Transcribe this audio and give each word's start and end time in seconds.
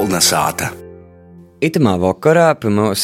kalna 0.00 0.20
sāta. 0.24 0.79
Itamā 1.60 1.98
vakarā 2.00 2.54
pie 2.56 2.70
mums 2.72 3.02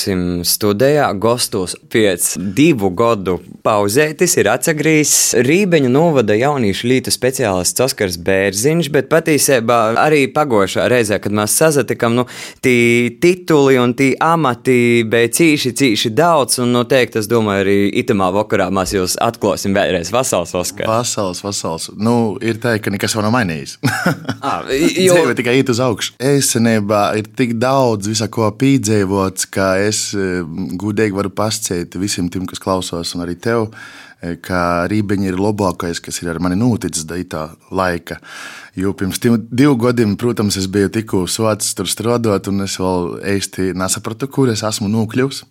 studijā 0.48 1.10
gastos 1.20 1.74
pēc 1.92 2.38
divu 2.56 2.88
gadu 2.96 3.34
pauzētis 3.66 4.38
ir 4.40 4.48
atsagrījis 4.48 5.10
Rībeņa 5.44 5.90
novada 5.92 6.32
jauniešu 6.32 6.88
lītu 6.88 7.12
speciālists 7.12 7.82
Oskars 7.84 8.16
Bērziņš, 8.24 8.88
bet 8.94 9.10
patiesībā 9.12 9.80
arī 10.00 10.22
pagošā 10.32 10.86
reizē, 10.88 11.18
kad 11.20 11.36
mēs 11.36 11.52
sazatikam, 11.60 12.16
nu, 12.16 12.24
tī 12.64 12.78
tituli 13.20 13.76
un 13.82 13.92
tī 13.98 14.14
amati 14.24 15.04
bija 15.04 15.34
cīši, 15.36 15.74
cīši 15.76 16.14
daudz, 16.16 16.56
un 16.64 16.72
noteikti, 16.78 17.20
es 17.20 17.28
domāju, 17.28 17.66
arī 17.66 17.76
itamā 18.00 18.30
vakarā 18.38 18.70
mēs 18.72 18.96
jūs 18.96 19.18
atklāsim 19.20 19.76
vēlreiz. 19.76 20.14
Vasals, 20.16 20.56
Oskar. 20.56 20.88
Vasals, 20.88 21.44
vasals. 21.44 21.90
Nu, 22.00 22.38
ir 22.40 22.56
tā, 22.64 22.78
ka 22.80 22.94
nekas 22.94 23.18
vēl 23.18 23.28
nav 23.28 23.36
mainījies. 23.36 23.76
Ah, 24.46 24.62
jo... 24.70 24.86
jo, 25.08 25.14
Dzīve 25.16 25.34
tikai 25.34 25.56
iet 25.58 25.70
uz 25.72 25.80
augšu. 25.82 26.12
Esenībā 26.22 27.00
ir 27.18 27.26
tik 27.36 27.56
daudz 27.58 28.06
visā 28.06 28.28
ko 28.30 28.45
pīdzēvots, 28.54 29.48
ka 29.52 29.74
es 29.82 30.10
eh, 30.16 30.42
gudīgi 30.78 31.16
varu 31.16 31.32
pasciet 31.34 31.96
visiem 32.00 32.30
tiem, 32.32 32.46
kas 32.48 32.62
klausās, 32.62 33.14
un 33.16 33.24
arī 33.24 33.36
tev, 33.40 33.68
eh, 34.22 34.36
ka 34.42 34.86
rībeņi 34.90 35.30
ir 35.30 35.40
labākais, 35.40 36.00
kas 36.02 36.22
ir 36.22 36.30
ar 36.32 36.40
mani 36.42 36.58
noticis 36.60 37.06
daitā 37.08 37.48
laika. 37.70 38.20
Jo 38.76 38.92
pirms 38.92 39.18
diviem 39.22 39.78
gadiem, 39.80 40.16
protams, 40.20 40.58
es 40.60 40.66
biju 40.68 40.90
tikko 40.92 41.22
sots 41.30 41.72
tur 41.74 41.88
strādāt, 41.88 42.50
un 42.52 42.60
es 42.66 42.74
vēl 42.76 43.14
īsti 43.36 43.70
nesapratu, 43.78 44.28
kur 44.28 44.52
es 44.52 44.62
esmu 44.68 44.90
nokļuvis. 44.92 45.44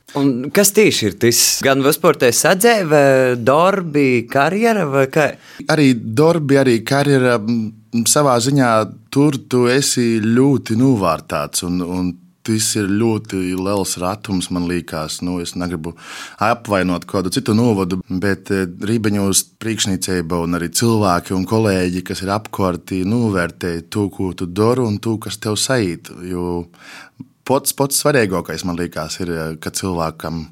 kas 0.54 0.72
tieši 0.72 1.08
ir 1.10 1.18
tas? 1.24 1.40
Gan 1.66 1.82
vispārtē 1.82 2.30
sadzēve, 2.30 3.42
darbi, 3.42 4.28
karjera 4.30 4.86
vai 4.86 5.08
kā? 5.08 5.32
Arī 5.68 5.94
darbi, 5.98 6.62
arī 6.62 6.84
karjera 6.86 7.40
savā 8.04 8.36
ziņā 8.44 8.70
tur 9.14 9.38
tu 9.50 9.66
esi 9.72 10.20
ļoti 10.22 10.78
novārtāts. 10.80 11.64
Un, 11.68 11.82
un 11.82 12.14
Tas 12.46 12.68
ir 12.78 12.90
ļoti 12.92 13.40
liels 13.58 13.96
ratums, 13.98 14.52
man 14.54 14.68
liekas. 14.70 15.18
Nu, 15.26 15.40
es 15.42 15.56
negribu 15.58 15.96
apvainot 16.42 17.08
kādu 17.10 17.32
citu 17.34 17.56
novadu, 17.58 18.02
bet 18.22 18.52
eh, 18.54 18.68
Rībeņos 18.70 19.42
priekšniecība 19.62 20.44
un 20.46 20.60
arī 20.60 20.70
cilvēki 20.70 21.34
un 21.34 21.48
kolēģi, 21.50 22.04
kas 22.06 22.22
ir 22.22 22.34
apkārt, 22.36 22.94
novērtē 23.10 23.74
to, 23.90 24.10
ko 24.14 24.30
tu 24.38 24.46
dari 24.46 24.86
un 24.86 25.00
to, 25.02 25.18
kas 25.22 25.40
tev 25.42 25.58
sajūt. 25.58 26.14
Jo 26.30 26.68
pats, 27.50 27.74
pats 27.74 28.04
svarīgākais 28.04 28.66
man 28.70 28.78
liekas, 28.78 29.20
ir, 29.26 29.34
eh, 29.34 29.58
ka 29.58 29.74
cilvēkam 29.74 30.46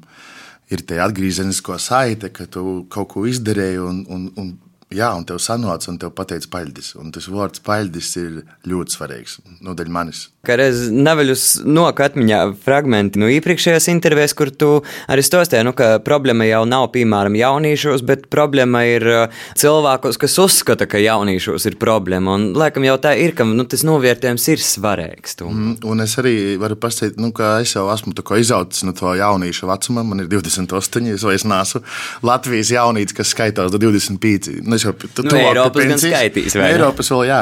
ir 0.74 0.82
tā 0.82 0.98
atgriezeniskā 1.04 1.78
saite, 1.78 2.32
ka 2.34 2.48
tu 2.50 2.84
kaut 2.90 3.12
ko 3.14 3.26
izdarīji 3.30 3.82
un, 3.86 4.02
un, 4.10 4.28
un 4.40 4.54
Jā, 4.94 5.10
un 5.18 5.24
tev 5.26 5.40
sanāca, 5.42 5.90
un 5.90 5.98
tev 5.98 6.12
pateica 6.14 6.50
paļģis. 6.52 6.92
Un 7.02 7.10
tas 7.14 7.26
vārds 7.30 7.62
paļģis 7.66 8.10
ir 8.20 8.38
ļoti 8.70 8.94
svarīgs. 8.94 9.40
Nu, 9.64 9.74
daļa 9.74 9.94
manis. 9.94 10.28
Kā 10.44 10.58
reiz 10.60 10.86
nevaļus 10.92 11.64
noka 11.64 12.04
atmiņā 12.04 12.40
fragmenti 12.66 13.18
no 13.18 13.30
iepriekšējās 13.32 13.88
intervijas, 13.90 14.34
kur 14.36 14.50
tu 14.52 14.68
arī 15.10 15.24
stostīji, 15.24 15.64
nu, 15.66 15.72
ka 15.76 15.96
problēma 16.04 16.46
jau 16.46 16.62
nav, 16.68 16.90
piemēram, 16.94 17.34
jauniešos, 17.38 18.04
bet 18.06 18.28
problēma 18.32 18.84
ir 18.86 19.08
uh, 19.08 19.40
cilvēkos, 19.58 20.18
kas 20.20 20.36
uzskata, 20.42 20.86
ka 20.90 21.00
jauniešos 21.00 21.66
ir 21.70 21.78
problēma. 21.80 22.36
Un, 22.36 22.46
laikam, 22.60 22.84
jau 22.86 22.98
tā 23.02 23.14
ir, 23.18 23.34
ka 23.38 23.48
nu, 23.48 23.64
tas 23.66 23.86
novērtējums 23.88 24.46
ir 24.52 24.62
svarīgs. 24.62 25.38
Tu. 25.40 25.48
Mm, 25.48 25.78
un 25.90 26.04
es 26.04 26.18
arī 26.20 26.36
varu 26.60 26.78
pastāstīt, 26.78 27.18
nu, 27.18 27.32
ka 27.34 27.56
es 27.64 27.74
jau 27.74 27.88
esmu 27.94 28.14
izaucis 28.38 28.84
no 28.86 28.94
to 28.94 29.16
jauniešu 29.16 29.70
vecuma. 29.70 30.04
Man 30.06 30.22
ir 30.22 30.30
28, 30.30 31.08
es 31.16 31.24
vairs 31.24 31.48
neesmu 31.48 31.82
Latvijas 32.26 32.70
jaunīts, 32.74 33.16
kas 33.16 33.32
skaitās 33.32 33.72
do 33.72 33.80
25. 33.80 34.60
Nu, 34.62 34.76
es 34.84 34.90
jau 34.90 35.10
tu, 35.16 35.24
Nu, 35.24 35.36
Eiropas 35.38 35.88
gan 35.88 36.00
skaitīs, 36.00 36.56
vai 36.58 36.68
ne? 36.68 36.76
Eiropas 36.76 37.10
vēl, 37.12 37.24
jā. 37.28 37.40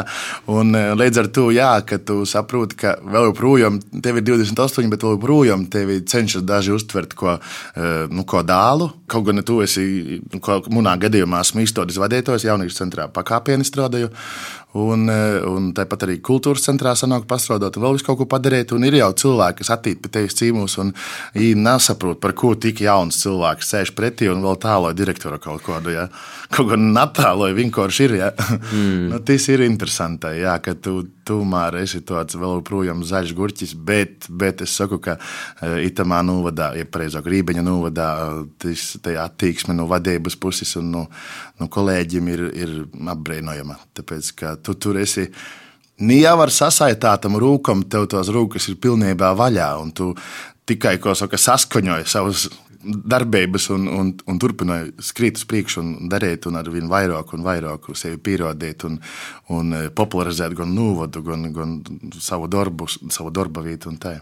Un 0.53 0.75
eh, 0.79 0.93
līdz 0.99 1.23
ar 1.23 1.31
to, 1.35 1.47
jā, 1.55 1.71
ka 1.89 1.99
tu 2.03 2.23
saproti, 2.29 2.79
ka 2.83 2.95
vēl 3.03 3.31
joprojām 3.31 3.81
tev 4.05 4.21
ir 4.21 4.27
28, 4.29 4.91
bet 4.93 5.07
vēl 5.07 5.17
joprojām 5.17 5.67
tevi 5.73 6.01
cenšas 6.09 6.47
daži 6.47 6.75
uztvert 6.77 7.17
ko, 7.19 7.37
eh, 7.39 8.07
nu, 8.13 8.27
ko 8.29 8.45
dālu. 8.47 8.91
Kaut 9.11 9.27
gan 9.29 9.43
tu 9.47 9.61
esi, 9.65 10.21
nu, 10.33 10.43
ko 10.43 10.61
manā 10.73 10.97
gadījumā 11.03 11.43
esmu 11.45 11.67
izstādes 11.67 12.01
vadītājs, 12.03 12.47
jauniešu 12.49 12.79
centrā 12.79 13.09
pakāpieni 13.13 13.67
strādāju. 13.67 14.13
Un, 14.73 15.05
eh, 15.13 15.43
un 15.45 15.73
tāpat 15.77 16.07
arī 16.07 16.15
kultūras 16.25 16.65
centrā 16.65 16.95
sanāk 16.97 17.27
pastrādāt, 17.29 17.77
vēl 17.77 17.99
visu 17.99 18.07
kaut 18.07 18.23
ko 18.23 18.27
padarīt. 18.31 18.73
Un 18.73 18.87
ir 18.89 18.97
jau 18.97 19.11
cilvēki, 19.13 19.59
kas 19.61 19.73
attīst 19.77 20.01
pie 20.01 20.13
tevis 20.15 20.37
cīmus, 20.39 20.79
un 20.81 20.95
nesaprot, 21.35 22.21
par 22.21 22.33
ko 22.33 22.55
tik 22.55 22.81
jauns 22.81 23.21
cilvēks 23.21 23.69
sēž 23.75 23.93
pretī 23.99 24.31
un 24.33 24.41
vēl 24.43 24.57
tāloja 24.63 24.97
direktora 24.97 25.39
kaut 25.39 25.63
kādu. 25.67 25.93
Ja? 25.93 26.09
Kaut 26.53 26.71
gan 26.73 26.89
natāloja 26.97 27.57
vienkārši 27.59 28.09
ir. 28.09 28.17
Ja? 28.23 28.31
Mm. 28.73 29.09
nu, 29.13 29.21
tas 29.21 29.49
ir 29.53 29.67
interesanti, 29.67 30.39
ja? 30.41 30.57
ka 30.59 30.75
tu 30.75 31.03
tomēr 31.29 31.79
esi 31.83 32.03
tāds 32.07 32.37
vēl 32.39 32.59
joprojām 32.59 33.03
zaļš 33.07 33.35
gurķis, 33.39 33.75
bet, 33.89 34.29
bet 34.29 34.65
es 34.65 34.75
saku, 34.79 35.01
ka 35.03 35.17
uh, 35.19 35.79
itamā 35.85 36.23
novadā, 36.27 36.73
ja 36.79 36.89
pareizāk 36.89 37.29
rībeņa 37.33 37.65
novadā, 37.67 38.09
uh, 38.27 38.45
tas 38.63 38.97
attieksme 39.25 39.77
no 39.77 39.89
vadības 39.91 40.39
puses 40.41 40.75
un 40.81 40.93
no, 40.95 41.07
no 41.61 41.71
kolēģiem 41.73 42.33
ir, 42.33 42.47
ir 42.65 42.75
apbrīnojama. 43.15 43.79
Tāpēc, 43.99 44.33
ka 44.39 44.57
tu 44.63 44.77
tur 44.79 45.01
esi. 45.03 45.29
Jau 46.03 46.37
ar 46.43 46.51
sasaitātam 46.51 47.37
rūkam, 47.39 47.85
tev 47.87 48.09
tās 48.11 48.31
rūkas 48.33 48.67
ir 48.73 48.81
pilnībā 48.83 49.35
vaļā, 49.39 49.71
un 49.83 49.93
tu 49.95 50.13
tikai 50.67 50.97
saka, 51.19 51.39
saskaņoji 51.39 52.09
savus 52.11 52.49
darbības 52.85 53.69
un, 53.75 53.87
un, 53.89 54.11
un 54.29 54.43
turpināja 54.43 54.91
skrīt 55.03 55.41
uz 55.41 55.47
priekšu 55.49 55.83
un 55.83 56.11
darīt, 56.13 56.47
un 56.51 56.59
ar 56.61 56.69
vien 56.73 56.91
vairāk 56.91 57.35
un 57.37 57.47
vairāk 57.47 57.91
sevi 57.99 58.19
pierādīt 58.19 58.87
un, 58.89 58.99
un 59.55 59.75
popularizēt 59.95 60.57
gan 60.59 60.75
novadu, 60.75 61.23
gan, 61.27 61.49
gan 61.55 61.81
savu 62.19 62.51
darbu, 62.51 62.91
savu 63.11 63.33
darba 63.35 63.65
vietu 63.65 63.93
un 63.93 63.99
tā. 64.03 64.19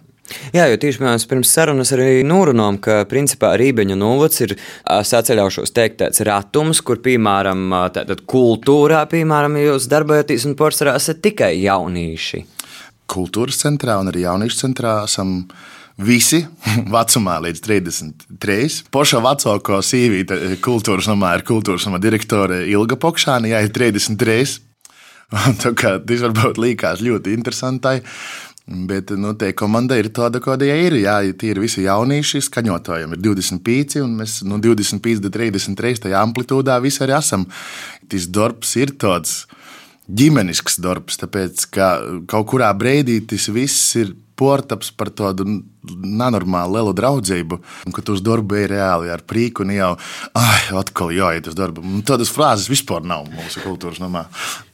Jā, 0.55 0.67
jo 0.71 0.79
tieši 0.81 1.03
mēs 1.03 1.27
pirms 1.31 1.51
sarunas 1.51 1.91
arī 1.95 2.23
norunājām, 2.27 2.79
ka 2.83 3.01
principā 3.11 3.53
Rībeņa 3.59 3.97
novads 3.99 4.45
ir 4.45 4.55
saceļaušos 4.87 5.75
teikt 5.75 6.01
tāds 6.05 6.23
ratums, 6.27 6.83
kur, 6.87 7.01
piemēram, 7.03 7.67
tātad 7.95 8.23
kultūrā, 8.31 9.03
piemēram, 9.11 9.59
jūs 9.65 9.89
darbojaties 9.91 10.47
un 10.47 10.57
porcelā 10.59 10.95
esat 11.01 11.23
tikai 11.25 11.53
jaunieši. 11.65 12.45
Kultūras 13.11 13.59
centrā 13.65 13.99
un 13.99 14.13
arī 14.13 14.23
jauniešu 14.23 14.63
centrā 14.63 15.01
esam 15.09 15.41
visi 16.05 16.43
vecumā 16.95 17.39
līdz 17.47 17.63
33. 17.67 18.81
Poša 18.95 19.23
vecāko 19.25 19.81
sīvīte 19.85 20.59
kultūras 20.65 21.11
namā 21.11 21.37
ir 21.39 21.47
kultūras 21.49 21.87
namā 21.89 22.01
direktore 22.03 22.65
Ilga 22.71 22.99
Pokšāna, 23.01 23.53
jā, 23.53 23.65
ir 23.67 23.75
33. 23.77 24.59
Un 25.31 25.59
tā 25.63 25.75
kā 25.79 25.99
tas 26.03 26.25
varbūt 26.27 26.61
līkās 26.61 27.05
ļoti 27.07 27.35
interesantai. 27.39 28.01
Bet 28.71 29.11
nu, 29.19 29.33
tā 29.35 29.49
komanda 29.57 29.97
ir 29.99 30.13
tāda, 30.15 30.39
kāda 30.43 30.69
ir. 30.69 30.95
Jā, 31.01 31.17
tie 31.35 31.49
ir 31.51 31.59
visi 31.59 31.83
jaunieši, 31.83 32.43
skaņotājiem 32.47 33.17
ir 33.17 33.23
25, 33.25 33.97
un 34.05 34.13
mēs 34.21 34.37
no 34.47 34.61
25 34.63 35.25
līdz 35.25 35.33
33 35.35 36.05
tajā 36.05 36.21
amplitūdā 36.23 36.77
visi 36.83 37.03
arī 37.03 37.17
esam. 37.19 37.49
Tas 38.11 38.29
darbs 38.31 38.77
ir 38.79 38.95
tāds 39.01 39.41
ģimenisks 40.07 40.79
darbs, 40.83 41.19
tāpēc 41.19 41.67
ka 41.75 41.91
kaut 42.31 42.49
kurā 42.53 42.71
brīdī 42.79 43.19
tas 43.31 43.49
viss 43.51 43.97
ir 43.99 44.15
portaps 44.41 44.91
par 44.97 45.13
tādu 45.13 45.47
nenormālu 45.85 46.79
lielu 46.79 46.97
draudzību, 46.97 47.61
un 47.89 47.97
ka 47.97 48.05
tu 48.05 48.17
uz 48.17 48.25
darbu 48.25 48.59
ej 48.61 48.71
reāli 48.73 49.13
ar 49.13 49.25
prieku, 49.29 49.65
un 49.65 49.75
jau, 49.75 49.93
ah, 50.37 50.65
atkal 50.81 51.13
jāiet 51.15 51.49
uz 51.51 51.57
darbu. 51.59 51.85
Tādas 52.09 52.33
frāzes 52.33 52.71
vispār 52.73 53.05
nav 53.07 53.29
mūsu 53.33 53.63
kultūras 53.65 54.03
namā. 54.03 54.27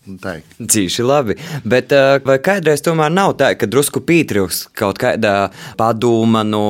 Cīši 0.07 1.03
labi. 1.03 1.35
Bet 1.67 1.91
vai 2.27 2.37
kādreiz 2.43 2.83
tomēr 2.87 3.11
nav 3.11 3.35
tā, 3.41 3.53
ka 3.59 3.67
drusku 3.67 4.05
pietrūks 4.07 4.69
kaut 4.79 5.01
kāda 5.03 5.51
padoma, 5.79 6.45
nu, 6.47 6.63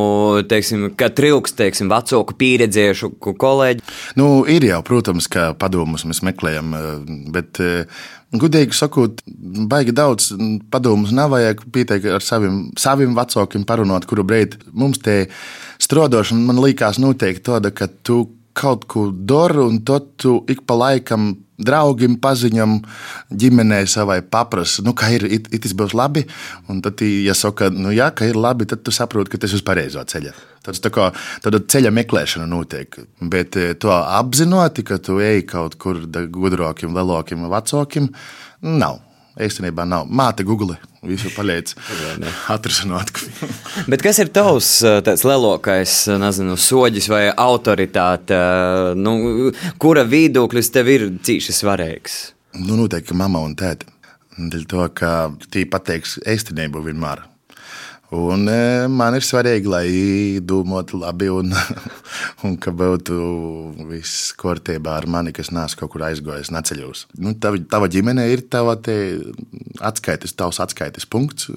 teiksim, 0.49 0.89
ka 0.97 1.11
trūks, 1.13 1.57
teiksim, 1.59 1.93
vecāku 1.93 2.37
pieredzējušu 2.41 3.13
kolēģi? 3.37 3.85
Nu, 4.17 4.31
ir 4.49 4.65
jau, 4.71 4.81
protams, 4.87 5.29
ka 5.33 5.51
padomus 5.59 6.07
mēs 6.09 6.23
meklējam, 6.25 6.73
bet, 7.35 7.61
gudīgi 8.43 8.77
sakot, 8.77 9.23
baigi 9.71 9.95
daudz 9.97 10.33
padomus 10.73 11.13
nav 11.17 11.33
vajag 11.35 11.65
pieteikt 11.73 12.09
ar 12.19 12.25
saviem, 12.25 12.67
saviem 12.81 13.17
vecākiem 13.17 13.67
parunāt, 13.69 14.09
kuru 14.09 14.25
brīdi 14.27 14.61
mums 14.73 15.03
te 15.05 15.27
strādāšana, 15.83 16.47
man 16.49 16.63
liekas, 16.63 17.01
noteikti 17.03 17.47
tāda, 17.51 17.73
ka 17.75 17.89
tu 18.07 18.25
kaut 18.57 18.87
ko 18.89 19.11
dari, 19.13 19.61
un 19.61 19.83
tad 19.85 20.15
tu 20.21 20.39
ik 20.49 20.65
pa 20.67 20.79
laikam 20.79 21.35
draugam, 21.57 22.17
paziņam, 22.21 22.81
ģimenei 23.33 23.89
savai 23.89 24.21
paprasti, 24.23 24.85
nu, 24.85 24.93
ka 24.97 25.09
ir 25.13 25.25
it, 25.25 25.49
it 25.55 25.69
būs 25.77 25.97
labi. 25.97 26.27
Un 26.73 26.83
tad, 26.85 27.01
ja 27.01 27.37
saka, 27.37 27.71
nu, 27.73 27.93
jā, 27.97 28.11
ka 28.17 28.29
ir 28.29 28.37
labi, 28.37 28.69
tad 28.69 28.85
tu 28.85 28.93
saproti, 28.95 29.33
ka 29.33 29.41
tas 29.41 29.55
ir 29.55 29.61
uz 29.61 29.65
pareizo 29.67 30.05
ceļa. 30.05 30.35
Tad 30.67 30.83
tā 30.83 30.93
kā 30.95 31.09
tāda 31.45 31.63
ceļa 31.63 31.95
meklēšana 31.95 32.47
notiek. 32.51 32.99
Bet 33.23 33.57
to 33.83 33.95
apzināti, 33.95 34.85
ka 34.87 34.99
tu 34.99 35.21
ej 35.23 35.45
kaut 35.49 35.79
kur 35.81 36.03
gudrākiem, 36.11 36.95
lielākiem, 36.97 37.49
vecākiem, 37.53 38.13
nav. 38.67 39.03
Īstenībā 39.37 39.85
nav. 39.85 40.07
Māte 40.09 40.47
Google 40.49 40.79
visu 41.05 41.29
paliec 41.35 41.75
atrisināt. 42.49 43.13
Bet 43.91 44.01
kas 44.05 44.21
ir 44.23 44.31
tavs 44.33 44.71
tāds 45.05 45.27
lielākais, 45.29 45.97
nezinu, 46.23 46.57
soģis 46.57 47.11
vai 47.13 47.23
autoritāte, 47.29 48.39
nu, 48.97 49.53
kura 49.83 50.07
viedoklis 50.09 50.73
tev 50.73 50.89
ir 50.95 51.07
cīši 51.21 51.57
svarīgs? 51.61 52.17
Nu, 52.57 52.79
noteikti 52.81 53.17
mamma 53.17 53.45
un 53.45 53.53
tēti. 53.59 53.93
Dēļ 54.37 54.67
to, 54.69 54.89
ka 54.97 55.13
tie 55.53 55.65
pateiks 55.69 56.19
īstenību 56.29 56.83
vienmēr. 56.85 57.25
Un 58.15 58.47
e, 58.47 58.87
man 58.87 59.17
ir 59.19 59.25
svarīgi, 59.27 59.67
lai 59.67 59.87
domātu 60.39 61.01
labi 61.01 61.27
un, 61.33 61.51
un 62.47 62.55
ka 62.63 62.71
būtu 62.71 63.17
viss 63.89 64.31
kārtībā 64.39 64.95
ar 65.01 65.09
mani, 65.11 65.35
kas 65.35 65.51
nāc 65.51 65.75
kaut 65.81 65.95
kur 65.95 66.07
aizgājis, 66.07 66.53
neceļos. 66.55 67.07
Nu, 67.19 67.35
tava, 67.35 67.59
tava 67.67 67.91
ģimene 67.91 68.29
ir 68.31 68.45
tava 68.53 68.77
atskaites, 68.79 70.37
tavs 70.39 70.63
atskaites 70.63 71.09
punkts, 71.11 71.51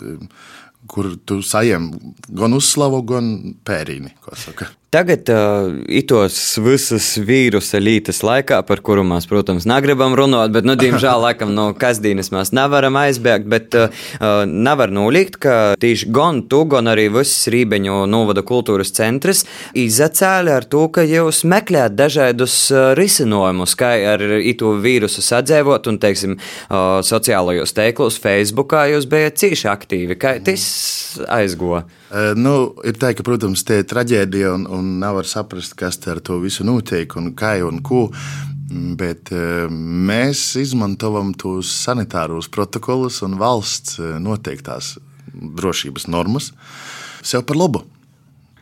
kur 0.89 1.13
tu 1.29 1.43
saņem 1.45 1.91
gan 2.33 2.57
uzslavu, 2.57 3.03
gan 3.13 3.33
pērīni. 3.67 4.15
Tagad, 4.89 5.29
uh, 5.29 5.69
itos 5.85 6.33
visas 6.65 7.11
vīrusa 7.21 7.77
lītas 7.77 8.23
laikā, 8.25 8.57
par 8.65 8.79
kuru 8.81 9.03
mēs, 9.05 9.27
protams, 9.29 9.67
negribam 9.69 10.15
runāt, 10.17 10.49
bet, 10.55 10.65
nu, 10.65 10.73
diemžēl, 10.81 11.21
laikam, 11.27 11.51
no 11.53 11.67
kasdienas 11.77 12.31
mēs 12.33 12.49
nevaram 12.57 12.97
aizbēgt, 12.97 13.45
bet 13.53 13.77
uh, 13.77 13.93
nevar 14.49 14.89
nolikt, 14.89 15.37
ka 15.45 15.59
tieši 15.77 16.09
gan 16.09 16.41
tu, 16.49 16.63
gan 16.73 16.89
arī 16.89 17.05
viss 17.13 17.45
Rībeņu 17.53 17.99
novada 18.09 18.41
kultūras 18.41 18.89
centrs 18.97 19.43
izacēla 19.77 20.57
ar 20.57 20.65
to, 20.65 20.87
ka 20.89 21.05
jūs 21.05 21.43
meklējat 21.45 21.93
dažādus 21.93 22.57
risinājumus, 22.97 23.77
kā 23.77 23.93
ar 24.15 24.25
ito 24.41 24.73
vīrusu 24.81 25.21
sadzēvot, 25.21 25.93
un, 25.93 26.01
teiksim, 26.01 26.39
uh, 26.41 26.97
sociālajos 27.05 27.77
teiklos, 27.77 28.17
Facebookā 28.25 28.87
jūs 28.95 29.05
bijat 29.13 29.37
cīši 29.37 29.69
aktīvi. 29.69 30.17
Kā 30.17 30.39
tas 30.41 30.65
aizgo? 31.29 31.83
Uh, 32.09 32.31
nu, 32.33 32.53
ir 32.89 32.97
tā, 32.97 33.11
ka, 33.13 33.21
protams, 33.25 33.61
tie 33.67 33.83
ir 33.83 33.89
traģēdija 33.89 34.55
un, 34.55 34.63
un 34.73 34.95
nevar 35.01 35.27
saprast, 35.29 35.75
kas 35.77 35.99
ar 36.09 36.23
to 36.25 36.39
visu 36.41 36.65
notiek 36.65 37.13
un 37.19 37.35
kā 37.37 37.59
un 37.65 37.83
ko. 37.85 38.07
Bet 38.97 39.29
uh, 39.33 39.69
mēs 39.69 40.55
izmantojam 40.61 41.35
tos 41.37 41.69
sanitāros 41.83 42.49
protokolus 42.49 43.21
un 43.25 43.37
valsts 43.37 44.01
uh, 44.01 44.17
noteiktās 44.21 44.97
drošības 45.33 46.09
normas 46.09 46.51
sev 47.21 47.45
par 47.45 47.59
labu. 47.59 47.85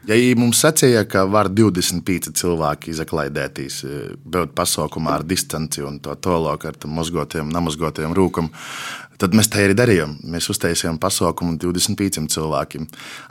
Ja 0.07 0.15
mums 0.39 0.61
sacīja, 0.63 1.01
ka 1.03 1.25
var 1.27 1.49
25 1.51 2.29
cilvēki 2.39 2.93
izaklaidēties, 2.93 3.81
būt 4.23 4.53
pasaukumā 4.55 5.17
ar 5.17 5.25
distanci 5.27 5.83
un 5.83 5.97
to 5.99 6.15
tālāk 6.23 6.63
ar 6.69 6.77
mazgotiem, 6.87 7.49
namazgotiem 7.51 8.15
rūkam, 8.15 8.47
Tad 9.17 9.33
mēs 9.33 9.49
tā 9.49 9.63
arī 9.65 9.73
darījām. 9.77 10.11
Mēs 10.29 10.49
uztaisījām 10.53 10.99
pasaukumu 11.01 11.55
25 11.61 12.27
cilvēkiem. 12.29 12.83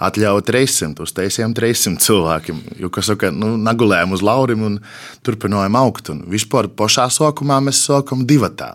Atļauju 0.03 0.43
300, 0.49 1.05
uztaisījām 1.07 1.55
300 1.55 2.03
cilvēkiem. 2.03 2.59
Jo, 2.83 2.91
kas 2.91 3.13
saka, 3.13 3.31
nu, 3.31 3.53
nagulējām 3.63 4.17
uz 4.17 4.25
laurim 4.27 4.65
un 4.67 4.81
turpinājām 5.27 5.79
augt. 5.79 6.11
Un 6.11 6.25
vispār 6.33 6.67
pašā 6.75 7.07
sākumā 7.15 7.61
mēs 7.69 7.85
sākam 7.87 8.27
divatā. 8.27 8.75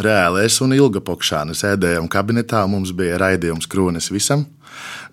Reāli 0.00 0.44
es 0.44 0.56
un 0.64 0.72
Ilga 0.76 1.00
Pokšāne 1.04 1.56
sēdējām 1.56 2.08
kabinetā. 2.12 2.64
Mums 2.68 2.96
bija 2.96 3.20
raidījums 3.20 3.68
Kronis 3.68 4.08
visam, 4.12 4.46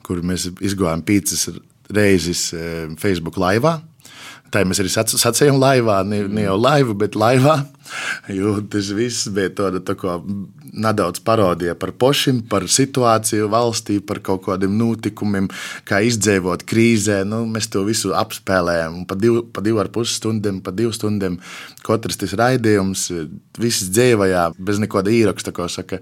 kur 0.08 0.24
mēs 0.24 0.50
izgājām 0.64 1.04
pīcis 1.08 1.50
reizes 1.94 2.50
eh, 2.56 2.88
Facebook 3.00 3.40
laivā. 3.40 3.82
Tā 4.54 4.62
mēs 4.68 4.80
arī 4.84 4.92
sacījām 4.94 5.58
laivā, 5.58 6.04
ne, 6.06 6.24
ne 6.30 6.44
jau 6.46 6.56
laivu, 6.60 6.94
bet 7.00 7.16
laivā. 7.18 7.64
Jo 8.32 8.58
tas 8.72 8.92
viss 8.96 9.28
bija 9.34 9.52
tāda 9.58 9.82
tā 9.84 9.96
kā 10.00 10.16
nedaudz 10.74 11.22
parodija 11.26 11.76
par 11.78 11.92
pošiem, 12.00 12.42
par 12.50 12.66
situāciju 12.72 13.50
valstī, 13.52 14.00
par 14.02 14.22
kaut 14.26 14.46
kādiem 14.48 14.74
notikumiem, 14.80 15.50
kā 15.88 16.00
izdzīvot 16.08 16.66
krīzē. 16.70 17.22
Nu, 17.28 17.44
mēs 17.50 17.70
to 17.74 17.84
visu 17.88 18.14
apspēlējām. 18.18 19.04
Pa 19.10 19.18
divu, 19.20 19.44
pa 19.54 19.64
divu 19.66 19.82
ar 19.84 19.92
pus 19.94 20.16
stundām, 20.18 20.62
pa 20.64 20.74
divu 20.76 20.94
stundām 20.96 21.38
katrs 21.84 22.18
tas 22.22 22.34
raidījums, 22.40 23.10
viss 23.60 23.90
dzīvojā 23.92 24.46
bez 24.58 24.80
nekāda 24.82 25.12
īraksta, 25.14 25.54
ko 25.56 25.68
saka, 25.72 26.00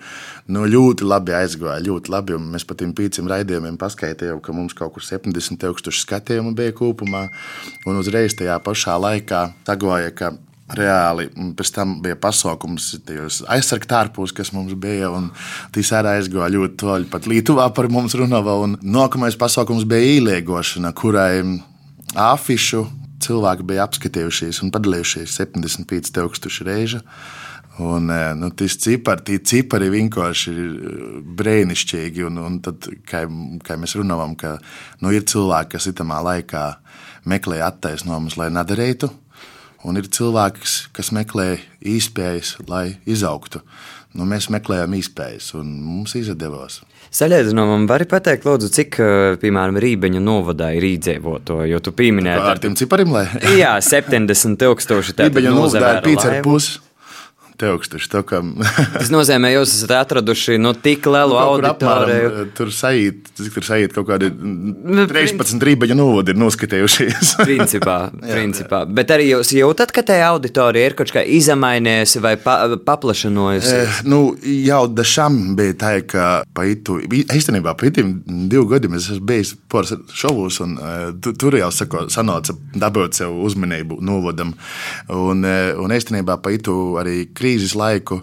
nu, 0.51 0.63
ļoti 0.69 1.07
labi 1.07 1.35
aizgāja, 1.35 1.81
ļoti 1.87 2.13
labi. 2.13 2.37
Un 2.37 2.51
mēs 2.53 2.67
pat 2.67 2.81
tiem 2.83 2.93
pīciem 2.97 3.29
raidījumiem 3.31 3.79
paskaidrojām, 3.81 4.39
ka 4.45 4.55
mums 4.55 4.77
kaut 4.77 4.95
kur 4.95 5.05
70 5.05 5.59
tūkstoši 5.61 6.05
skatījumu 6.05 6.53
bija 6.57 6.77
kopumā, 6.77 7.27
un 7.89 7.99
uzreiz 7.99 8.37
tajā 8.37 8.61
pašā 8.63 8.95
laikā 9.01 9.43
sagāja, 9.67 10.15
ka 10.15 10.33
reāli. 10.77 11.27
Pēc 11.57 11.73
tam 11.75 11.97
bija 12.03 12.17
pasākums, 12.19 12.93
aizsardzības 13.01 13.89
tārpūs, 13.91 14.35
kas 14.35 14.53
mums 14.55 14.75
bija. 14.79 15.11
Tas 15.75 15.91
arī 15.97 16.15
aizgāja 16.19 16.53
ļoti 16.55 16.79
toļi. 16.81 17.09
Pat 17.11 17.29
Lietuvā 17.29 17.67
par 17.75 17.89
mums 17.93 18.15
runāja. 18.17 18.57
Nākamais 18.81 19.37
pasākums 19.39 19.87
bija 19.89 20.17
īliegošana, 20.17 20.93
kurai 20.97 21.43
afišu 22.15 22.85
cilvēki 23.21 23.67
bija 23.69 23.85
apskatījušies 23.85 24.63
un 24.65 24.73
padalījušies 24.73 25.37
75,000 25.39 26.67
reižu. 26.67 27.01
Un, 27.81 28.09
e, 28.11 28.33
nu, 28.35 28.49
tas 28.53 28.75
cipari, 28.83 29.23
tie 29.25 29.37
cipari 29.47 29.87
vienkārši 29.93 30.51
ir 30.51 30.59
e, 30.59 30.95
brīnišķīgi. 31.39 32.25
Un, 32.27 32.41
un 32.43 32.59
tad, 32.65 32.89
kā, 33.07 33.23
kā 33.65 33.77
mēs 33.79 33.95
runājam, 33.97 34.35
ka 34.37 34.57
nu, 35.01 35.13
ir 35.15 35.25
cilvēki, 35.29 35.77
kas 35.77 35.87
itamā 35.93 36.19
laikā 36.27 36.65
meklē 37.31 37.61
attaisnojumus, 37.65 38.37
lai 38.41 38.51
nedarītu 38.53 39.09
un 39.87 39.99
ir 39.99 40.09
cilvēks, 40.11 40.77
kas 40.95 41.11
meklē 41.15 41.55
īspējas, 41.81 42.57
lai 42.69 42.97
izaugtu. 43.09 43.63
Nu, 44.11 44.25
mēs 44.27 44.49
meklējām 44.51 44.91
īspējas, 44.97 45.53
un 45.55 45.69
mums 45.85 46.17
izdevās. 46.19 46.81
Saļēdzinājumam, 47.15 47.87
var 47.87 48.03
pateikt, 48.11 48.45
lūdzu, 48.47 48.69
cik, 48.75 48.99
eh, 48.99 49.37
piemēram, 49.39 49.79
Rībeņa 49.83 50.19
novadā 50.23 50.69
ir 50.75 50.83
īdzīvoto, 50.89 51.61
jo 51.67 51.79
tu 51.79 51.95
pieminēji 51.95 52.43
ar 52.51 52.59
tiem 52.59 52.75
cipariem, 52.75 53.11
lai? 53.15 53.25
jā, 53.63 53.73
70 53.83 54.59
tūkstoši. 54.59 55.15
Rībeņa 55.23 55.55
novadā 55.55 55.97
ir 55.99 56.09
5,5 56.11 56.90
teukšķis. 57.61 58.09
Tas 58.97 59.11
nozīmē, 59.13 59.51
jūs 59.55 59.75
esat 59.77 59.93
atraduši 60.01 60.57
nu, 60.61 60.73
tik 60.73 61.07
lielu 61.09 61.35
nu, 61.35 61.41
auditoriju. 61.41 62.31
Eh, 62.31 62.49
tur 62.57 62.71
saīt, 62.75 63.31
cik 63.37 63.57
tur 63.57 63.67
saīt 63.67 63.95
kaut 63.95 64.09
kādi 64.09 64.31
13 64.31 65.55
nu, 65.57 65.61
rībaņa 65.69 65.97
novadi 65.97 66.33
ir 66.33 66.41
noskatījušies. 66.41 67.35
principā, 67.47 67.97
principā. 68.21 68.83
Bet 68.89 69.13
arī 69.15 69.29
jūs 69.31 69.53
jūtat, 69.55 69.93
ka 69.95 70.03
tajā 70.07 70.31
auditorija 70.33 70.91
ir 70.91 70.97
kaut 70.99 71.13
kā 71.13 71.23
izmainījusi 71.37 72.23
vai 72.23 72.35
pa, 72.41 72.57
paplašinājusi? 72.87 73.75
Eh, 73.77 74.01
nu, 74.09 74.21
jau 74.65 74.83
dažam 74.91 75.39
bija 75.59 75.77
tā, 75.85 75.93
ka 76.07 76.29
paitu, 76.57 76.99
īstenībā 77.21 77.75
paitim 77.79 78.17
divu 78.51 78.67
gadiem 78.71 78.97
es 78.97 79.09
esmu 79.11 79.27
bijis 79.31 79.53
poras 79.71 79.93
šovos, 80.15 80.59
un 80.63 80.75
uh, 80.79 81.09
tu, 81.21 81.33
tur 81.37 81.55
jau 81.59 81.69
sako, 81.73 82.05
sanāca 82.11 82.55
dabūt 82.77 83.21
sev 83.21 83.35
uzmanību 83.45 83.99
novadam. 84.05 84.53
Un, 85.11 85.45
uh, 85.45 85.71
un 85.81 85.93
īstenībā 85.95 86.37
paitu 86.43 86.77
arī 87.01 87.25
krīt 87.35 87.50
krīzes 87.51 87.75
laiku 87.75 88.21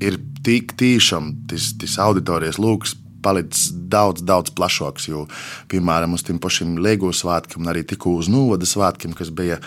ir 0.00 0.16
tik 0.44 0.72
tiešām 0.80 1.34
tas, 1.50 1.74
tas 1.76 1.98
auditorijas 2.00 2.58
lūks 2.60 2.96
palicis 3.20 3.68
daudz, 3.72 4.22
daudz 4.24 4.48
plašāks. 4.56 5.08
Jo, 5.10 5.26
piemēram, 5.68 6.14
uz 6.16 6.24
tiem 6.24 6.38
pašiem 6.40 6.78
Liego 6.80 7.10
svētkiem, 7.12 7.66
arī 7.68 7.82
tikko 7.84 8.14
uz 8.16 8.30
Nūvada 8.32 8.64
svētkiem, 8.64 9.12
kas 9.16 9.28
bija, 9.36 9.58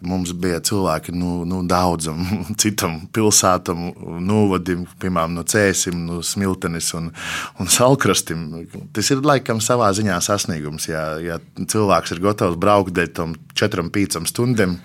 mums 0.00 0.32
bija 0.32 0.62
cilvēki 0.64 1.12
nu, 1.12 1.42
nu, 1.48 1.60
daudzam 1.68 2.22
citam 2.62 3.02
pilsētam, 3.12 3.90
Nūvadim, 4.24 4.86
piemēram, 5.02 5.36
no 5.36 5.44
Cēsim, 5.44 6.06
no 6.08 6.22
Smiltenes 6.24 6.88
un, 6.96 7.10
un 7.60 7.68
Salkrastim. 7.68 8.48
Tas 8.96 9.12
ir 9.12 9.20
laikam 9.26 9.60
savā 9.60 9.90
ziņā 9.92 10.16
sasniegums. 10.24 10.88
Ja, 10.88 11.04
ja 11.20 11.36
cilvēks 11.60 12.16
ir 12.16 12.24
gatavs 12.24 12.56
braukt 12.60 12.96
dēļ 12.96 13.12
tam 13.18 13.36
četrām, 13.58 13.92
piecām 13.92 14.24
stundām 14.28 14.78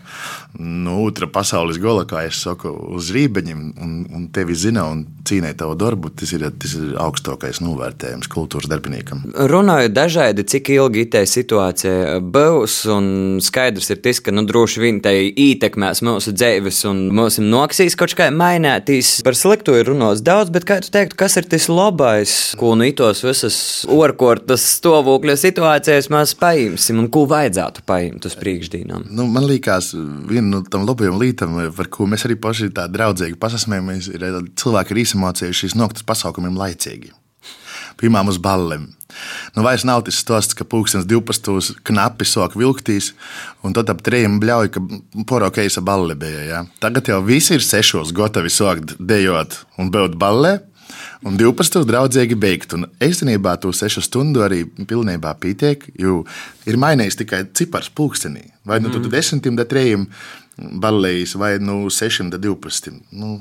no 0.60 1.02
otra 1.04 1.28
pasaules 1.30 1.78
gala, 1.82 2.06
kā 2.10 2.24
es 2.28 2.40
saku, 2.42 2.72
uz 2.98 3.12
rībeņiem, 3.14 3.62
un, 3.84 3.94
un 4.14 4.28
tevi 4.34 4.56
zina 4.58 4.88
un 4.90 5.04
cīnē 5.28 5.52
tavu 5.60 5.76
darbu, 5.80 6.12
tas 6.18 6.32
ir, 6.34 6.46
tas 6.60 6.74
ir 6.78 6.96
augstākais 7.02 7.60
novērtējums 7.64 8.30
kultūras 8.32 8.70
darbiniekam. 8.72 9.26
Runājot 9.52 9.94
dažādi, 9.96 10.46
cik 10.48 10.72
ilgi 10.78 11.08
tā 11.14 11.24
situācija 11.30 12.18
būs, 12.24 12.80
un 12.94 13.10
skaidrs 13.44 13.92
ir 13.94 14.02
tas, 14.04 14.22
ka 14.24 14.34
nu, 14.34 14.46
droši 14.48 14.84
vien 14.84 15.02
tai 15.04 15.16
ietekmēs 15.30 16.02
mūsu 16.08 16.34
dzīves 16.38 16.84
un 16.90 17.04
mūsu 17.18 17.44
noksīs 17.46 17.98
kaut 18.00 18.16
kā 18.18 18.30
mainētīs. 18.34 19.18
Par 19.28 19.38
slikto 19.38 19.76
ir 19.78 19.90
runāts 19.92 20.24
daudz, 20.26 20.54
bet 20.54 20.68
kā 20.68 20.80
tu 20.84 20.92
teiktu, 20.94 21.20
kas 21.20 21.38
ir 21.40 21.50
tas 21.52 21.68
labais, 21.72 22.38
ko 22.60 22.74
nu 22.80 22.88
itos 22.88 23.24
visas 23.26 23.60
orkortas 23.92 24.66
stāvokļa 24.78 25.38
situācijas 25.44 26.12
mēs 26.14 26.36
paimsim 26.40 27.04
un 27.04 27.12
ko 27.14 27.28
vajadzētu 27.30 27.86
paimt 27.88 28.26
uz 28.30 28.38
priekšdīnām? 28.40 29.10
Nu, 29.12 29.28
man 29.32 29.48
liekas, 29.50 29.94
viena 30.28 30.47
no 30.50 30.64
tam 30.66 30.88
labajām 30.88 31.20
lietām, 31.22 31.60
par 31.78 31.92
ko 31.94 32.08
mēs 32.10 32.26
arī 32.28 32.40
paši 32.42 32.72
tā 32.76 32.88
draudzīgi 32.92 33.40
pasasmējamies, 33.42 34.12
ir 34.16 34.28
cilvēki 34.58 34.96
ir 34.96 35.04
īsamācījušies 35.06 35.78
noktas 35.80 36.08
pasaukumiem 36.08 36.58
laicīgi 36.60 37.14
pirmām 37.98 38.30
uz 38.32 38.40
ballēm. 38.42 38.88
Nu, 39.56 39.64
vairs 39.66 39.86
nav 39.88 40.04
tas 40.06 40.20
stāsts, 40.22 40.56
ka 40.58 40.68
pūkstens 40.68 41.08
12. 41.10 41.80
knapi 41.88 42.28
sāk 42.28 42.58
vilktīs, 42.60 43.14
un 43.66 43.74
tad 43.78 43.90
ap 43.94 44.04
trījiem 44.06 44.38
bļauj, 44.44 44.72
ka 44.76 44.84
porokeisa 45.30 45.82
balle 45.86 46.18
bija. 46.20 46.44
Ja? 46.46 46.64
Tagad 46.84 47.10
jau 47.10 47.22
visi 47.26 47.56
ir 47.58 47.66
sešos 47.66 48.14
gatavi 48.18 48.52
sākt 48.54 48.98
dejot 49.00 49.64
un 49.82 49.92
būt 49.94 50.18
ballē. 50.22 50.58
Un 51.28 51.38
12. 51.40 51.84
draudzīgi 51.88 52.38
beigt. 52.40 52.76
Un 52.78 52.88
īstenībā 53.04 53.58
to 53.62 53.74
6 53.76 54.04
stundu 54.06 54.44
arī 54.46 54.64
pilnībā 54.68 55.34
pietiek, 55.42 55.84
jo 56.00 56.22
ir 56.70 56.80
mainījis 56.80 57.22
tikai 57.24 57.44
cipars 57.58 57.90
pulkstenī. 57.90 58.46
Vai 58.68 58.80
nu 58.84 58.92
mm. 58.92 59.04
tu 59.04 59.14
10, 59.14 59.42
3 59.74 60.08
ballējas, 60.84 61.36
vai 61.38 61.56
nu 61.62 61.86
6, 61.94 62.32
12. 62.34 62.94
Nu, 63.18 63.38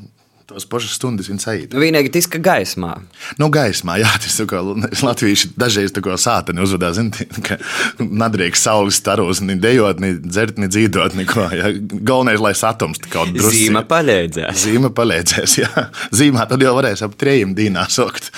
tos 0.46 0.66
pašas 0.70 0.94
stundas 0.94 1.26
viņa 1.30 1.42
sajūt. 1.42 1.74
Vienīgi 1.74 2.12
tas, 2.14 2.28
ka 2.30 2.38
gaismā. 2.42 2.92
Nu, 3.40 3.48
gaismā, 3.52 3.96
jā, 3.98 4.10
tas 4.22 4.38
kā 4.46 4.62
latvieši 4.62 5.50
dažreiz 5.58 5.94
tā 5.94 6.02
kā 6.04 6.14
sāteni 6.20 6.62
uzvedās, 6.62 7.00
ka 7.46 7.58
nedrīkst 7.98 8.68
saules 8.68 9.00
staros, 9.00 9.42
ni 9.42 9.58
dejot, 9.60 10.00
ni 10.02 10.14
dzert, 10.22 10.60
ni 10.62 10.70
dzīvot. 10.70 11.16
Galvenais, 12.06 12.42
lai 12.42 12.54
satums 12.58 13.02
kaut 13.10 13.34
drusku. 13.34 13.52
Zīme 13.56 13.82
palīdzēs. 13.90 14.62
Zīme 14.66 14.92
palīdzēs, 14.94 15.56
jā. 15.64 15.86
Zīmā 16.14 16.46
tad 16.50 16.62
jau 16.62 16.76
varēs 16.78 17.02
ap 17.06 17.18
trījiem 17.18 17.56
dīnā 17.58 17.88
sokt. 17.92 18.30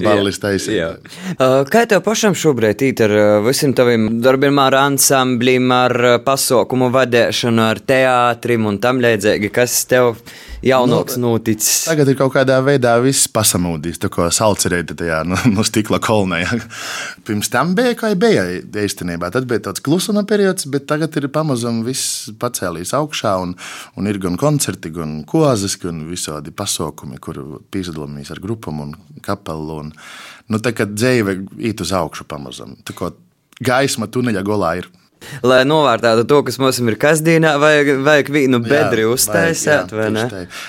Ballis 0.00 0.42
taisīt. 0.42 1.10
Kā 1.38 1.84
tev 1.88 2.02
pašam 2.04 2.34
šobrīd 2.38 2.86
īt 2.88 3.04
ar 3.06 3.14
visiem 3.46 3.74
taviem 3.76 4.08
darbiem, 4.24 4.58
ar 4.62 4.80
ansamblim, 4.82 5.70
ar 5.74 5.98
pasaukumu 6.26 6.90
vadēšanu, 6.94 7.68
ar 7.70 7.82
teātrim 7.86 8.66
un 8.66 8.82
tam 8.82 9.02
līdzīgi, 9.04 9.52
kas 9.54 9.84
tev 9.90 10.16
jaunoks 10.62 11.16
nu, 11.18 11.32
noticis. 11.32 11.84
Tagad 11.86 12.10
ir 12.12 12.16
kaut 12.18 12.32
kādā 12.34 12.58
veidā 12.64 12.94
viss 13.02 13.28
pasamūdījis, 13.32 14.00
tā 14.02 14.10
kā 14.12 14.28
salcerēta 14.34 14.96
tajā 14.98 15.22
no, 15.28 15.38
no 15.54 15.64
stikla 15.66 16.00
kolonē. 16.02 16.42
Pirms 17.26 17.50
tam 17.52 17.74
bija 17.78 17.96
kā 17.98 18.12
bija 18.18 18.44
īstenībā. 18.84 19.32
Tad 19.34 19.48
bija 19.50 19.66
tāds 19.68 19.84
klusuma 19.84 20.24
periods, 20.28 20.68
bet 20.70 20.86
tagad 20.90 21.16
ir 21.18 21.28
pamazām 21.34 21.82
viss 21.86 22.30
pacēlījis 22.42 22.94
augšā 22.98 23.34
un, 23.42 23.56
un 23.98 24.10
ir 24.10 24.20
gan 24.22 24.38
koncerti, 24.40 24.92
gan 24.94 25.20
kozas, 25.28 25.76
gan 25.82 26.04
visādi 26.10 26.54
pasaukumi, 26.54 27.20
kur 27.22 27.42
piesadalāmies 27.74 28.32
ar 28.34 28.42
grupām 28.42 28.82
un 28.86 28.96
kapelu. 29.24 29.82
Un, 29.84 29.92
nu, 30.48 30.62
tā 30.62 30.74
kā 30.76 30.88
dzīve 30.90 31.40
īt 31.62 31.84
uz 31.84 31.94
augšu 31.96 32.28
pamazām. 32.30 32.78
Tā 32.86 32.96
kā 32.96 33.12
gaisma 33.62 34.08
tuneļa 34.10 34.42
golā 34.46 34.76
ir 34.80 34.90
lai 35.46 35.62
novērtētu 35.68 36.24
to, 36.28 36.40
kas 36.46 36.58
mums 36.62 36.80
ir 36.82 36.98
kasdienā, 37.00 37.54
vajag, 37.62 37.92
vajag 38.06 38.30
vīnu 38.34 38.62
bedri 38.64 39.06
uztaisīt? 39.08 39.92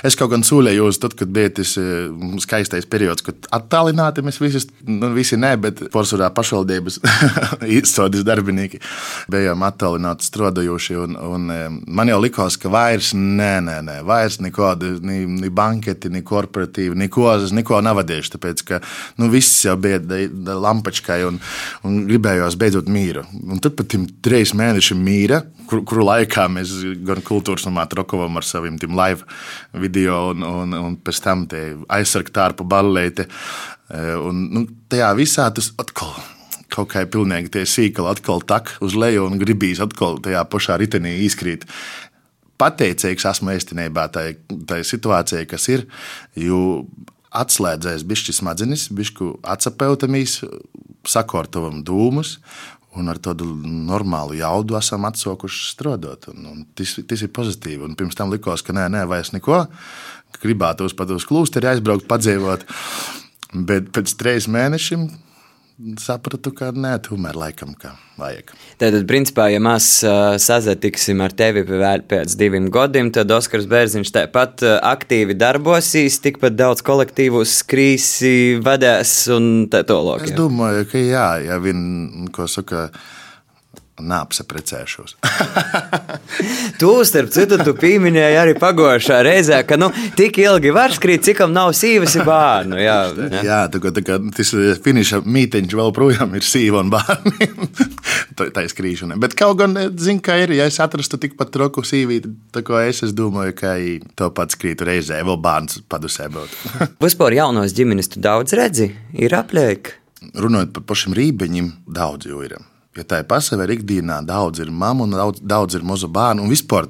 Es 0.05 0.17
kaut 0.19 0.33
gan 0.33 0.45
sūlēju 0.45 0.89
uz, 0.89 0.99
tad, 1.01 1.15
kad 1.19 1.31
bija 1.33 1.53
tas 1.59 1.75
eh, 1.81 2.09
skaistais 2.43 2.87
periods, 2.89 3.25
kad 3.25 3.47
attālināti 3.55 4.25
mēs 4.25 4.39
visi, 4.41 4.63
nu, 4.87 5.11
visi 5.15 5.39
ne, 5.39 5.53
bet 5.61 5.85
porcelāna 5.93 6.31
pašvaldības 6.35 6.99
izstrādes 7.79 8.25
darbinieki 8.27 8.81
bijām 9.31 9.65
attālināti 9.67 10.27
strādājoši, 10.27 10.97
un, 11.05 11.17
un 11.17 11.53
eh, 11.53 11.65
man 11.87 12.11
jau 12.11 12.19
likās, 12.23 12.57
ka 12.59 12.71
vairs, 12.73 13.13
nē, 13.17 13.53
nē, 13.67 13.79
nē 13.87 13.99
vairs 14.07 14.39
nekādi, 14.43 14.95
ni, 15.05 15.23
ni 15.43 15.51
banketi, 15.53 16.11
ni 16.13 16.23
korporatīvi, 16.25 16.97
neko, 17.05 17.29
neko 17.55 17.81
navadījuši, 17.85 18.35
tāpēc, 18.35 18.65
ka, 18.67 18.81
nu, 19.21 19.29
viss 19.33 19.63
jau 19.65 19.77
bija 19.79 20.01
lampačkai 20.63 21.21
un, 21.27 21.39
un 21.87 22.03
gribējos 22.07 22.57
beidzot 22.59 22.89
mīru. 22.91 23.23
Un 23.43 23.61
tad 23.63 23.77
pat 23.77 23.89
tiem 23.93 24.05
trīs 24.25 24.42
trīs 24.43 24.57
mēneši 24.59 24.95
mīra, 24.99 25.39
kur, 25.69 25.83
kuru 25.87 26.03
laikā 26.03 26.49
mēs 26.51 26.73
gan 27.07 27.21
kultūras 27.23 27.63
namā 27.63 27.85
trokovam 27.87 28.35
ar 28.35 28.43
saviem 28.43 28.75
live 28.81 29.23
video 29.71 30.33
un, 30.33 30.43
un, 30.43 30.73
un 30.73 30.97
pēc 30.99 31.21
tam 31.23 31.45
aizsargtārpu 31.87 32.65
ballēti. 32.67 33.23
E, 33.23 34.01
un, 34.19 34.47
nu, 34.51 34.65
tajā 34.91 35.13
visā 35.15 35.47
tas 35.55 35.71
atkal 35.79 36.11
kaut 36.73 36.89
kā 36.91 37.05
pilnīgi 37.05 37.53
tie 37.53 37.63
sīkali 37.63 38.09
atkal 38.09 38.41
tak 38.41 38.75
uz 38.81 38.97
leju 38.97 39.29
un 39.29 39.39
gribīs 39.39 39.79
atkal 39.79 40.19
tajā 40.19 40.43
pašā 40.51 40.75
ritenī 40.81 41.21
izkrīt. 41.23 41.63
Pateicīgs 42.59 43.23
esmu 43.29 43.55
īstenībā 43.55 44.09
tai, 44.11 44.33
tai 44.67 44.83
situācijai, 44.83 45.47
kas 45.47 45.69
ir, 45.71 45.87
jo 46.35 46.83
atslēdzēs 47.33 48.03
bišķi 48.09 48.35
smadzenes, 48.41 48.89
bišķi 48.93 49.29
atsapeutamies, 49.55 50.41
sakortovam 51.07 51.81
dūmus 51.85 52.37
Un 52.99 53.09
ar 53.09 53.17
tādu 53.17 53.47
normālu 53.63 54.37
jaudu 54.37 54.77
esam 54.77 55.07
atsaukuši 55.09 55.63
strādāt. 55.71 56.27
Un, 56.29 56.45
un 56.51 56.63
tas, 56.77 56.95
tas 57.09 57.23
ir 57.25 57.31
pozitīvi. 57.33 57.81
Un 57.87 57.97
pirms 57.97 58.17
tam 58.17 58.33
likās, 58.33 58.61
ka 58.65 58.75
nē, 58.75 58.85
nē, 58.93 59.05
vairs 59.09 59.33
neko. 59.33 59.63
Gribētu 60.43 60.89
pat 60.97 61.13
uz 61.13 61.25
klūsteri 61.29 61.71
aizbraukt, 61.71 62.05
padzīvot. 62.09 62.67
Bet 63.53 63.89
pēc 63.93 64.13
trīs 64.19 64.49
mēnešiem 64.49 65.07
sapratu, 65.99 66.51
ka 66.55 66.69
nē, 66.75 66.95
tomēr 67.05 67.37
laikam, 67.37 67.73
ka 67.79 67.95
vajag. 68.19 68.53
Tātad, 68.81 69.05
principā, 69.09 69.47
ja 69.51 69.61
mēs 69.63 69.87
uh, 70.05 70.35
sazatiksim 70.41 71.23
ar 71.25 71.33
tevi 71.35 71.63
pēc 71.65 72.35
diviem 72.39 72.69
gadiem, 72.73 73.09
tad 73.15 73.31
Oskars 73.33 73.65
Bērziņš 73.71 74.13
tāpat 74.13 74.65
uh, 74.65 74.77
aktīvi 74.93 75.37
darbosīs, 75.39 76.19
tikpat 76.23 76.57
daudz 76.59 76.85
kolektīvus 76.85 77.57
skrīsi, 77.63 78.61
vadēs 78.63 79.15
un 79.33 79.49
tā 79.73 79.83
tālāk. 79.89 80.27
Es 80.29 80.37
domāju, 80.37 80.85
ka 80.91 81.01
jā, 81.01 81.27
ja 81.47 81.59
vien, 81.63 82.29
ko 82.35 82.47
saka, 82.51 82.89
neapseprecēšos. 84.09 85.15
tu, 86.81 86.91
starp 87.07 87.31
citu, 87.33 87.59
tu 87.63 87.75
pieminēji 87.79 88.39
arī 88.41 88.55
pagājušā 88.59 89.21
reizē, 89.25 89.61
ka 89.67 89.77
nu, 89.79 89.89
tik 90.17 90.39
ilgi 90.43 90.73
var 90.75 90.95
skrīt, 90.95 91.25
cikam 91.27 91.53
nav 91.55 91.73
sīvas 91.77 92.17
bērnu. 92.27 92.79
Jā, 92.81 92.97
jā. 93.17 93.43
jā 93.47 93.61
tā, 93.73 93.81
tā 93.95 94.05
kā 94.05 94.19
tas 94.37 94.53
finiša 94.85 95.23
mīteņš 95.25 95.77
vēl 95.79 95.93
projām 95.95 96.35
ir 96.37 96.47
sīva 96.47 96.83
un 96.83 96.91
bērni. 96.93 97.49
tā 98.37 98.65
ir 98.65 98.71
skrīšana. 98.71 99.17
Bet 99.21 99.37
kaut 99.39 99.59
gan, 99.61 99.77
zinu, 99.99 100.21
ka 100.23 100.37
ir, 100.41 100.53
ja 100.57 100.67
es 100.69 100.79
atrastu 100.83 101.19
tikpat 101.21 101.53
troku 101.53 101.85
sīvīti, 101.85 102.31
tā 102.55 102.63
kā 102.65 102.83
es, 102.89 103.03
es 103.05 103.15
domāju, 103.15 103.55
ka 103.59 103.75
to 104.19 104.29
pats 104.35 104.59
krītu 104.59 104.87
reizē, 104.89 105.21
vēl 105.25 105.39
bērns 105.43 105.83
padusē 105.91 106.29
būtu. 106.33 106.75
Vispār 107.05 107.37
jaunos 107.39 107.75
ģimenes 107.77 108.13
tu 108.13 108.23
daudz 108.23 108.55
redzi, 108.57 108.91
ir 109.13 109.37
apliek. 109.37 109.95
Runājot 110.39 110.71
par 110.75 110.87
pašiem 110.93 111.17
rībeņiem, 111.17 111.73
daudz 111.99 112.29
jau 112.29 112.43
ir. 112.45 112.57
Ja 112.93 113.03
tā 113.09 113.23
ir 113.23 113.27
pasaule, 113.29 113.65
ikdienā 113.73 114.19
daudz 114.27 114.61
ir 114.61 114.69
mammu 114.69 115.07
un 115.07 115.15
daudz, 115.17 115.41
daudz 115.41 115.77
ir 115.77 115.85
mazu 115.87 116.09
bērnu. 116.13 116.43
Un 116.45 116.51
vispār 116.53 116.85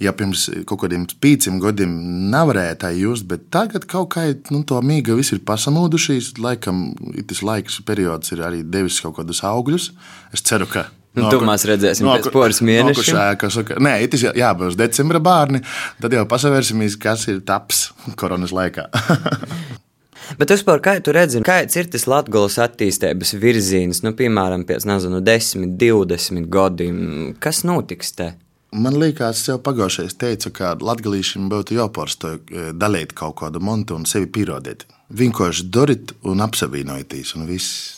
ja 0.00 0.14
pirms 0.16 0.46
kaut 0.68 0.80
kādiem 0.84 1.04
pīciem 1.20 1.58
gadiem 1.60 1.92
nevarēja 2.32 2.78
tā 2.84 2.92
just, 2.96 3.26
bet 3.28 3.50
tagad 3.52 3.84
kaut 3.90 4.14
kā 4.14 4.24
nu, 4.54 4.62
to 4.64 4.80
mīga 4.80 5.16
viss 5.18 5.34
ir 5.36 5.42
pasamūdušies. 5.44 6.38
Laikam 6.40 6.94
tas 7.28 7.42
laiks 7.44 7.80
periods 7.84 8.32
ir 8.32 8.44
arī 8.46 8.62
devis 8.64 9.02
kaut 9.04 9.18
kādus 9.20 9.44
augļus. 9.44 9.90
Es 10.32 10.44
ceru, 10.44 10.70
ka 10.70 10.88
Nu, 11.18 11.26
Tur 11.32 11.42
mēs 11.48 11.64
redzēsim, 11.66 12.06
no, 12.06 12.14
pēc 12.14 12.28
poras 12.30 12.60
mēnešiem. 12.62 13.16
No, 13.16 13.50
saka, 13.50 13.78
nē, 13.82 13.94
tas 14.12 14.22
jā, 14.22 14.30
jābūt 14.38 14.76
decembra 14.78 15.18
bērni, 15.24 15.64
tad 16.02 16.14
jau 16.14 16.22
pasavērsimies, 16.30 16.98
kas 17.00 17.26
ir 17.32 17.40
taps 17.48 17.88
koronas 18.20 18.54
laikā. 18.54 18.86
Bet 20.36 20.52
vispār, 20.52 20.82
kā 20.84 20.96
tu 21.00 21.14
redzi, 21.16 21.40
kāds 21.46 21.78
ir 21.78 21.88
tas 21.92 22.04
latgulas 22.10 22.58
attīstības 22.60 23.32
virziens, 23.40 24.02
nu, 24.04 24.12
piemēram, 24.18 24.66
pēc, 24.68 24.84
nezinu, 24.88 25.22
10, 25.24 25.72
20 25.80 26.50
gadiem, 26.52 27.00
kas 27.40 27.62
notiks 27.64 28.12
te? 28.18 28.34
Man 28.76 28.98
liekas, 29.00 29.46
jau 29.48 29.56
pagājušajā 29.64 30.12
teicu, 30.20 30.52
ka 30.58 30.74
latgadījušiem 30.84 31.46
būtu 31.48 31.78
jāpārsta 31.78 32.34
e, 32.36 32.66
dalīt 32.76 33.14
kaut 33.16 33.38
kādu 33.40 33.62
montu 33.64 33.96
un 33.96 34.04
sevi 34.04 34.28
pierādīt. 34.28 34.84
Vienkārši 35.08 35.64
dariet 35.72 36.12
un 36.28 36.44
apsavienojieties, 36.44 37.32
un 37.38 37.48
viss 37.48 37.97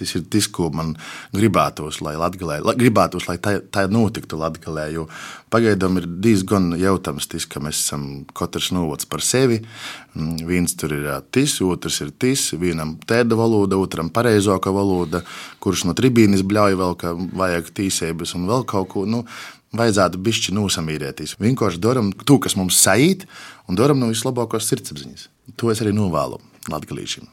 Tas 0.00 0.14
ir 0.16 0.24
tas, 0.32 0.46
ko 0.48 0.70
man 0.72 0.94
gribētos, 1.36 2.00
lai, 2.00 2.14
Latgalē, 2.16 2.60
gribētos, 2.80 3.26
lai 3.28 3.36
tā, 3.42 3.58
tā 3.60 3.84
notiktu 3.92 4.38
Latvijā. 4.40 4.86
Jo 4.94 5.04
pagaidām 5.52 6.00
ir 6.00 6.08
diezgan 6.24 6.72
jautams, 6.80 7.28
tas, 7.28 7.44
ka 7.44 7.60
mēs 7.60 7.82
esam 7.82 8.06
katrs 8.36 8.70
novots 8.72 9.08
par 9.10 9.20
sevi. 9.24 9.60
Mm, 10.14 10.40
viens 10.48 10.72
tur 10.80 10.96
ir 10.96 11.06
tas, 11.28 11.58
otrs 11.60 12.00
ir 12.06 12.14
tas, 12.16 12.48
vienam 12.56 12.96
tēda 13.04 13.36
valoda, 13.36 13.76
otram 13.76 14.08
pareizākā 14.08 14.72
valoda, 14.72 15.20
kurš 15.60 15.84
no 15.90 15.96
tribīnes 15.98 16.46
bļauj 16.48 16.80
vēl, 16.80 16.98
ka 17.00 17.14
vajag 17.14 17.72
tīsības 17.76 18.36
un 18.40 18.48
vēl 18.50 18.68
kaut 18.68 18.94
ko. 18.94 19.06
Nu, 19.08 19.26
Vajadzētu 19.70 20.18
bišķi 20.18 20.56
nosamīrēties. 20.56 21.36
Vienkārši 21.38 21.78
darām 21.78 22.10
to, 22.26 22.40
kas 22.42 22.58
mums 22.58 22.82
sajūt, 22.82 23.22
un 23.70 23.78
darām 23.78 24.02
no 24.02 24.10
vislabākās 24.10 24.66
sirdsapziņas. 24.66 25.28
To 25.62 25.70
es 25.70 25.84
arī 25.84 25.94
novēlu 25.94 26.42
Latvijam 26.66 27.30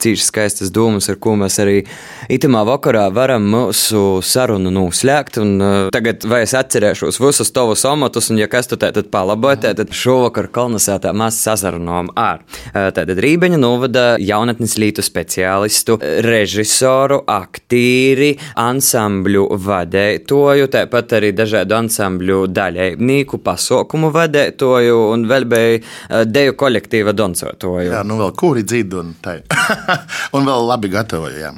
cīši 0.00 0.26
skaistas 0.26 0.72
domas, 0.74 1.08
ar 1.10 1.18
ko 1.22 1.34
mēs 1.40 1.58
arī 1.62 1.76
itamā 2.32 2.62
vakarā 2.68 3.06
varam 3.14 3.46
mūsu 3.52 4.20
sarunu 4.24 4.72
noslēgt. 4.74 5.40
Un, 5.42 5.54
uh, 5.60 5.88
tagad 5.94 6.24
vai 6.28 6.42
es 6.46 6.54
atcerēšos 6.56 7.20
visus 7.22 7.52
tavus 7.54 7.84
amatus, 7.88 8.30
un 8.32 8.40
ja 8.40 8.48
kas 8.50 8.70
tu 8.70 8.78
te 8.80 8.90
tad 8.94 9.10
palaboji, 9.12 9.60
tad 9.64 9.94
šovakar 9.94 10.50
kolonizētā 10.54 11.12
mēs 11.16 11.40
sazarunājam 11.44 12.12
ar 12.20 12.42
uh, 12.42 12.88
tātad 12.94 13.20
Rībeņa 13.20 13.60
novada 13.60 14.04
jaunatnes 14.20 14.76
lītu 14.80 15.04
speciālistu, 15.04 15.98
režisoru, 16.26 17.22
aktīri, 17.30 18.32
ansambļu 18.60 19.46
vadētoju, 19.66 20.70
tāpat 20.72 21.16
arī 21.20 21.32
dažādu 21.36 21.76
ansambļu 21.80 22.42
daļēnīku 22.56 23.40
pasaukumu 23.44 24.12
vadētoju 24.14 25.00
un 25.10 25.26
vēl 25.30 25.48
bija 25.50 25.78
uh, 25.80 26.24
deju 26.28 26.56
kolektīva 26.60 27.14
doncotoju. 27.16 27.90
Jā, 27.90 28.04
nu 28.06 28.20
vēl 28.20 28.34
kuri 28.38 28.64
dzīdu 28.66 29.02
un 29.02 29.14
tā. 29.22 29.38
un 30.36 30.48
vēl 30.48 30.66
labi 30.70 30.90
gatavoju. 30.92 31.38
Jā. 31.40 31.52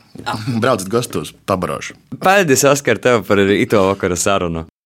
Braucat 0.63 0.89
gastos, 0.93 1.35
pabarošu. 1.47 1.97
Paldies, 2.23 2.65
Oskar, 2.69 3.01
tev 3.03 3.27
par 3.29 3.43
ito 3.43 3.83
vakara 3.91 4.19
sarunu. 4.19 4.67